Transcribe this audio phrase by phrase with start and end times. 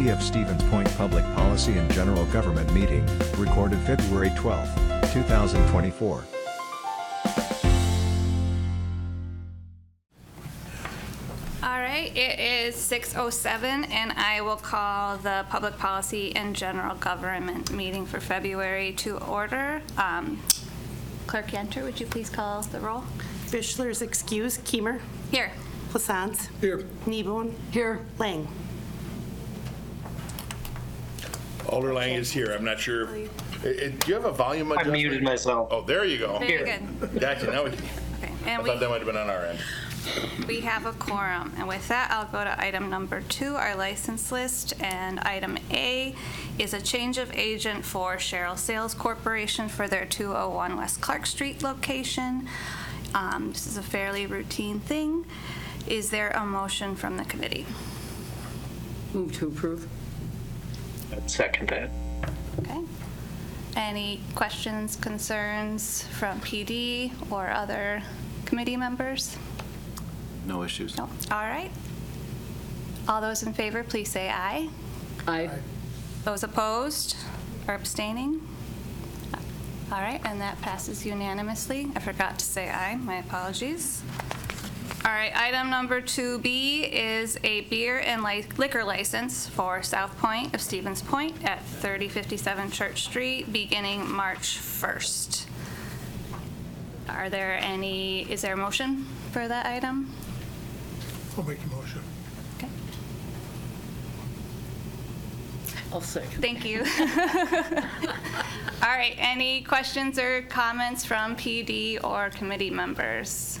[0.00, 3.04] City of Stevens Point Public Policy and General Government Meeting,
[3.36, 6.24] recorded February 12, 2024.
[11.62, 17.70] All right, it is 6:07, and I will call the Public Policy and General Government
[17.70, 19.82] meeting for February to order.
[19.98, 20.40] Um,
[21.26, 23.04] Clerk Yenter, would you please call the roll?
[23.48, 25.52] Fischler's excuse, Keemer, Here.
[25.90, 26.86] Plaisance, Here.
[27.04, 27.52] Kneebone.
[27.70, 28.00] Here.
[28.18, 28.48] Lang.
[31.70, 32.52] Alder Lang is here.
[32.52, 33.14] I'm not sure.
[33.14, 35.02] if- eh, eh, Do you have a volume I adjustment?
[35.02, 35.68] muted myself.
[35.70, 36.38] Oh, there you go.
[36.38, 37.20] Very good.
[37.20, 37.46] Gotcha.
[37.50, 39.58] Now, we- Okay, I And thought that might have been on our end.
[40.48, 41.52] we have a quorum.
[41.58, 44.74] And with that, I'll go to item number two, our license list.
[44.80, 46.14] And item A
[46.58, 51.62] is a change of agent for Cheryl Sales Corporation for their 201 West Clark Street
[51.62, 52.48] location.
[53.14, 55.24] Um, This is a fairly routine thing.
[55.86, 57.66] Is there a motion from the committee?
[59.14, 59.86] Move to approve.
[61.12, 61.90] I'd second that.
[62.60, 62.80] Okay.
[63.76, 68.02] Any questions, concerns from PD or other
[68.44, 69.36] committee members?
[70.46, 70.96] No issues.
[70.96, 71.04] No?
[71.30, 71.70] All right.
[73.08, 74.68] All those in favor, please say aye.
[75.26, 75.50] Aye.
[76.24, 77.16] Those opposed
[77.68, 78.46] or abstaining?
[79.92, 81.88] All right, and that passes unanimously.
[81.96, 84.02] I forgot to say aye, my apologies.
[85.10, 90.54] All right, item number 2B is a beer and li- liquor license for South Point
[90.54, 95.46] of Stevens Point at 3057 Church Street, beginning March 1st.
[97.08, 100.14] Are there any, is there a motion for that item?
[101.36, 102.02] I'll make the motion.
[102.58, 102.68] Okay.
[105.92, 106.40] I'll second.
[106.40, 106.82] Thank you.
[108.80, 113.58] All right, any questions or comments from PD or committee members?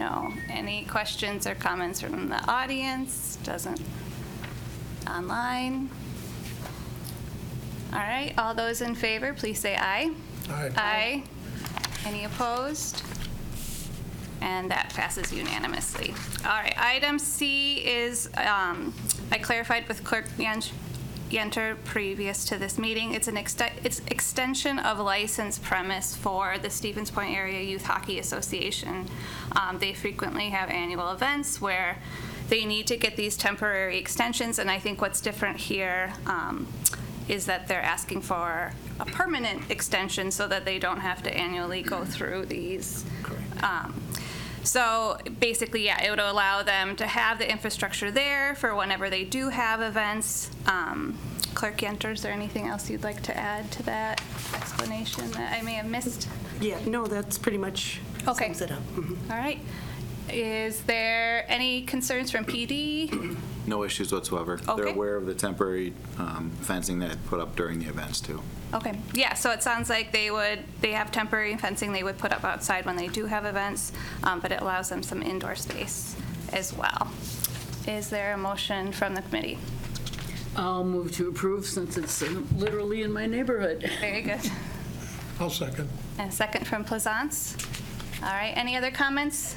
[0.00, 0.32] No.
[0.48, 3.36] Any questions or comments from the audience?
[3.44, 3.82] Doesn't,
[5.06, 5.90] online?
[7.92, 10.10] All right, all those in favor, please say aye.
[10.48, 10.70] Aye.
[10.76, 11.22] Aye.
[12.06, 13.02] Any opposed?
[14.40, 16.14] And that passes unanimously.
[16.46, 18.94] All right, item C is, um,
[19.30, 20.62] I clarified with Clerk Yen-
[21.30, 26.68] Yenter previous to this meeting, it's an ext- it's extension of license premise for the
[26.70, 29.06] Stevens Point Area Youth Hockey Association.
[29.52, 31.98] Um, They frequently have annual events where
[32.48, 36.66] they need to get these temporary extensions, and I think what's different here um,
[37.28, 41.80] is that they're asking for a permanent extension so that they don't have to annually
[41.82, 43.04] go through these.
[43.62, 43.94] Um,
[44.62, 49.24] So basically, yeah, it would allow them to have the infrastructure there for whenever they
[49.24, 50.50] do have events.
[50.66, 51.18] Um,
[51.54, 54.20] Clerk Yenter, is there anything else you'd like to add to that
[54.54, 56.28] explanation that I may have missed?
[56.60, 58.46] Yeah, no, that's pretty much Okay.
[58.46, 58.82] sums it up.
[58.94, 59.16] Mhm.
[59.30, 59.58] All right.
[60.28, 63.36] Is there any concerns from PD?
[63.66, 64.56] No issues whatsoever.
[64.58, 64.90] They're Okay.
[64.92, 68.40] aware of the temporary um, fencing that put up during the events, too.
[68.72, 72.32] Okay, yeah, so it sounds like they would, they have temporary fencing they would put
[72.32, 73.92] up outside when they do have events,
[74.22, 76.14] um, but it allows them some indoor space
[76.52, 77.10] as well.
[77.88, 79.58] Is there a motion from the committee?
[80.56, 83.90] I'll move to approve since it's uh, literally in my neighborhood.
[84.00, 84.40] Very good.
[85.40, 85.88] I'll second.
[86.18, 87.56] And a second from Plaisance.
[88.22, 89.56] All right, any other comments?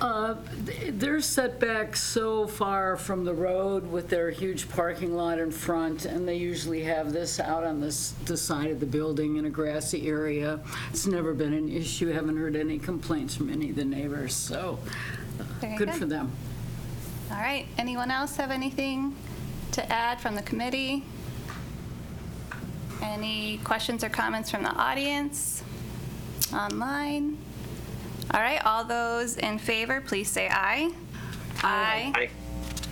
[0.00, 0.34] Uh,
[0.66, 5.50] th- They're set back so far from the road with their huge parking lot in
[5.50, 9.44] front, and they usually have this out on this, the side of the building in
[9.44, 10.60] a grassy area.
[10.88, 14.78] It's never been an issue, haven't heard any complaints from any of the neighbors, so
[15.38, 15.98] uh, Very good good.
[15.98, 16.32] for them.
[17.30, 19.14] All right, anyone else have anything
[19.72, 21.04] to add from the committee?
[23.02, 25.62] Any questions or comments from the audience?
[26.54, 27.36] Online?
[28.32, 30.92] All right, all those in favor, please say aye.
[31.62, 32.30] Aye.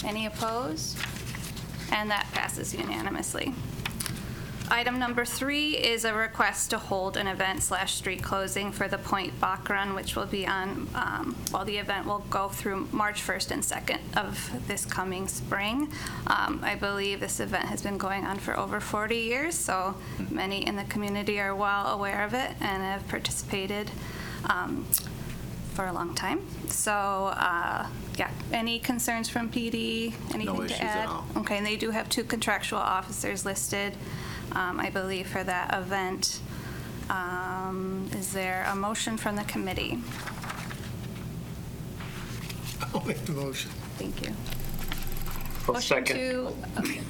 [0.04, 0.98] Any opposed?
[1.92, 3.54] And that passes unanimously.
[4.70, 8.98] Item number three is a request to hold an event slash street closing for the
[8.98, 13.22] Point Bock Run, which will be on, um, well, the event will go through March
[13.22, 15.90] 1st and 2nd of this coming spring.
[16.26, 19.94] Um, I believe this event has been going on for over 40 years, so
[20.30, 23.90] many in the community are well aware of it and have participated
[24.50, 24.84] um,
[25.78, 26.40] for a long time.
[26.66, 27.86] So, uh,
[28.16, 30.12] yeah, any concerns from PD?
[30.34, 31.06] Anything to issues at add?
[31.08, 31.24] all.
[31.36, 33.92] Okay, and they do have two contractual officers listed,
[34.56, 36.40] um, I believe, for that event.
[37.08, 40.00] Um, Is there a motion from the committee?
[42.92, 43.70] I'll make the motion.
[43.98, 44.34] Thank you.
[45.68, 46.16] I'll Motion second.
[46.16, 47.00] to- okay.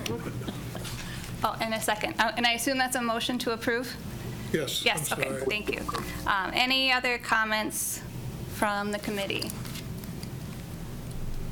[1.42, 2.16] Oh, and a second.
[2.18, 3.96] Uh, And I assume that's a motion to approve?
[4.52, 4.84] Yes.
[4.84, 5.44] Yes, I'm okay, sorry.
[5.48, 5.80] thank you.
[6.26, 8.02] Um, Any other comments
[8.58, 9.50] from the committee?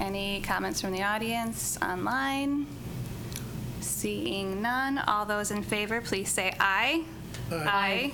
[0.01, 2.67] Any comments from the audience, online?
[3.81, 7.05] Seeing none, all those in favor, please say aye.
[7.53, 8.13] Aye.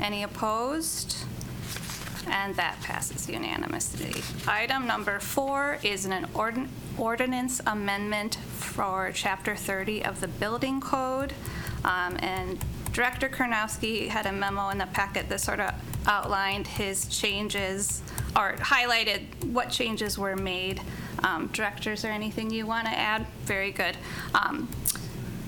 [0.00, 1.16] Any opposed?
[2.26, 4.22] And that passes unanimously.
[4.46, 6.68] Item number four is an ordin-
[6.98, 11.32] ordinance amendment for Chapter 30 of the Building Code.
[11.84, 12.58] Um, And
[12.92, 15.74] Director Karnowski had a memo in the packet that sort of
[16.06, 18.02] outlined his changes,
[18.36, 20.80] or highlighted what changes were made.
[21.24, 23.26] Um, Director, is there anything you want to add?
[23.44, 23.96] Very good.
[24.34, 24.68] Um,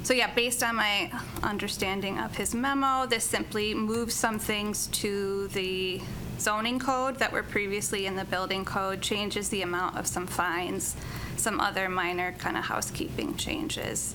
[0.02, 1.10] so yeah, based on my
[1.42, 6.00] understanding of his memo, this simply moves some things to the
[6.38, 10.96] zoning code that were previously in the building code, changes the amount of some fines,
[11.36, 14.14] some other minor kind of housekeeping changes.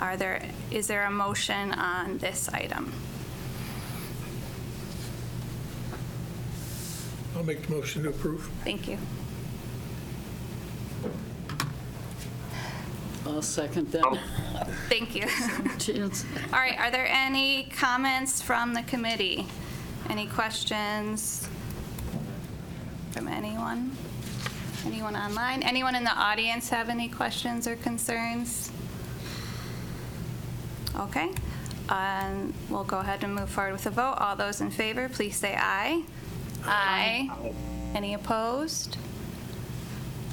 [0.00, 2.90] Are there, is there a motion on this item?
[7.36, 8.50] I'll make the motion to approve.
[8.64, 8.96] Thank you.
[13.26, 14.18] I'll second that.
[14.88, 15.26] Thank you.
[15.78, 16.24] Chance.
[16.50, 19.46] All right, are there any comments from the committee?
[20.08, 21.46] Any questions
[23.10, 23.94] from anyone?
[24.86, 25.62] Anyone online?
[25.62, 28.72] Anyone in the audience have any questions or concerns?
[30.98, 31.30] Okay,
[31.88, 34.16] um, we'll go ahead and move forward with the vote.
[34.18, 36.02] All those in favor, please say aye.
[36.64, 37.30] Aye.
[37.94, 38.96] Any opposed?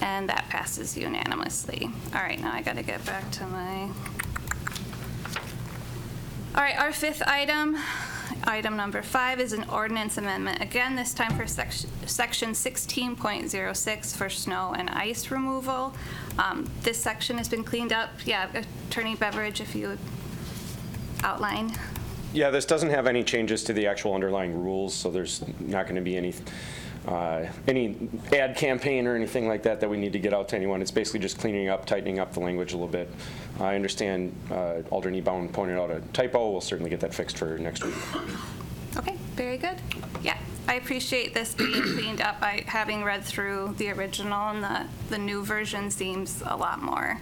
[0.01, 1.89] And that passes unanimously.
[2.13, 3.89] All right, now I got to get back to my
[6.55, 7.77] all right, our fifth item,
[8.45, 10.59] item number five, is an ordinance amendment.
[10.59, 15.93] Again, this time for section section 16.06 for snow and ice removal.
[16.39, 18.09] Um, This section has been cleaned up.
[18.25, 18.49] Yeah,
[18.89, 19.99] Attorney Beveridge, if you would
[21.23, 21.71] outline.
[22.33, 25.95] Yeah, this doesn't have any changes to the actual underlying rules, so there's not going
[25.95, 26.33] to be any,
[27.07, 30.55] uh, any ad campaign or anything like that that we need to get out to
[30.55, 30.81] anyone.
[30.81, 33.09] It's basically just cleaning up, tightening up the language a little bit.
[33.59, 36.51] I understand uh, Alder Bound pointed out a typo.
[36.51, 37.95] We'll certainly get that fixed for next week.
[38.97, 39.77] Okay, very good.
[40.21, 40.37] Yeah,
[40.67, 42.37] I appreciate this being cleaned up.
[42.41, 47.19] I, having read through the original and the, the new version seems a lot more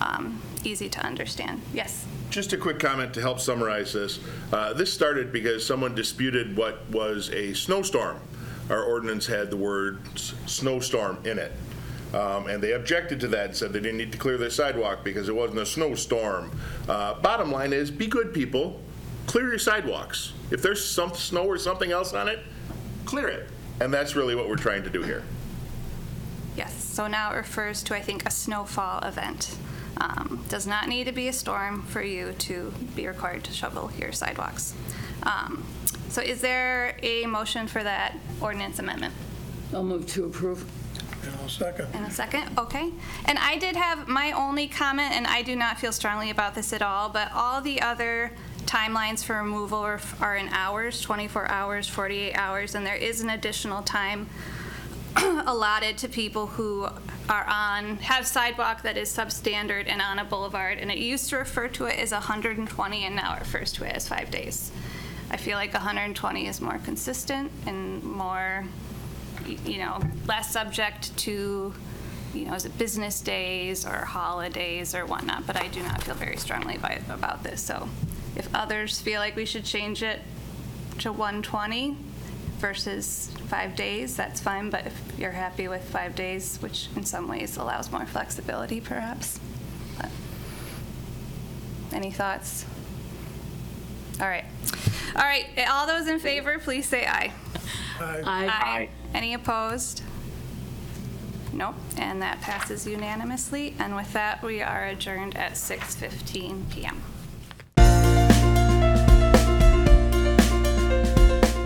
[0.00, 1.60] um, easy to understand.
[1.72, 2.06] Yes?
[2.30, 4.20] Just a quick comment to help summarize this.
[4.52, 8.20] Uh, This started because someone disputed what was a snowstorm.
[8.70, 11.52] Our ordinance had the word s- snowstorm in it.
[12.14, 15.04] Um, And they objected to that and said they didn't need to clear their sidewalk
[15.04, 16.50] because it wasn't a snowstorm.
[16.88, 18.80] Uh, Bottom line is, be good people,
[19.26, 20.32] clear your sidewalks.
[20.50, 22.40] If there's some snow or something else on it,
[23.06, 23.48] clear it.
[23.80, 25.22] And that's really what we're trying to do here.
[26.56, 29.56] Yes, so now it refers to, I think, a snowfall event.
[30.00, 33.90] Um, Does not need to be a storm for you to be required to shovel
[33.98, 34.74] your sidewalks.
[35.24, 35.64] Um,
[36.08, 39.14] So is there a motion for that ordinance amendment?
[39.74, 40.64] I'll move to approve.
[41.24, 41.94] And I'll second.
[41.94, 42.90] In a second, okay.
[43.26, 46.72] And I did have my only comment, and I do not feel strongly about this
[46.72, 48.32] at all, but all the other
[48.64, 53.30] timelines for removal are are in hours, 24 hours, 48 hours, and there is an
[53.30, 54.28] additional time
[55.46, 56.88] allotted to people who
[57.28, 61.36] are on, have sidewalk that is substandard and on a boulevard, and it used to
[61.36, 64.72] refer to it as 120, and now it refers to it as five days.
[65.30, 68.64] I feel like 120 is more consistent and more,
[69.64, 71.74] you know, less subject to,
[72.34, 76.14] you know, is it business days or holidays or whatnot, but I do not feel
[76.14, 77.88] very strongly about, about this, so
[78.36, 80.20] if others feel like we should change it
[80.98, 81.96] to 120
[82.58, 87.28] versus five days, that's fine, but if you're happy with five days, which in some
[87.28, 89.38] ways allows more flexibility perhaps.
[89.96, 90.10] but-
[91.92, 92.64] Any thoughts?
[94.20, 94.44] All right.
[95.16, 97.32] All right, all those in favor, please say aye.
[98.00, 98.22] Aye.
[98.24, 98.88] Aye.
[99.14, 100.02] Any opposed?
[101.52, 107.02] Nope, and that passes unanimously, and with that, we are adjourned at 6:15 PM.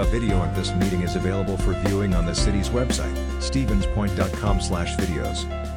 [0.02, 5.71] A video of this meeting is available for viewing on the city's website, stevenspoint.com/videos.